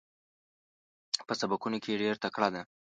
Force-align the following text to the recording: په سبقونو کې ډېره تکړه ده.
په 1.27 1.33
سبقونو 1.39 1.77
کې 1.83 1.99
ډېره 2.01 2.17
تکړه 2.23 2.49
ده. 2.53 2.61